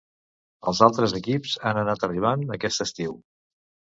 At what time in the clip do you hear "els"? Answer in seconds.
0.71-0.79